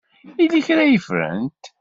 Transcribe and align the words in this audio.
Yella 0.39 0.61
kra 0.65 0.81
ay 0.85 0.99
ffrent? 1.05 1.63